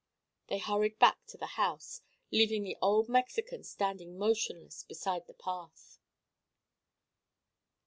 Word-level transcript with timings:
They 0.47 0.57
hurried 0.57 0.97
back 0.97 1.23
to 1.27 1.37
the 1.37 1.45
house, 1.61 2.01
leaving 2.31 2.63
the 2.63 2.75
old 2.81 3.07
Mexican 3.07 3.63
standing 3.63 4.17
motionless 4.17 4.81
beside 4.81 5.27
the 5.27 5.35
path. 5.35 5.99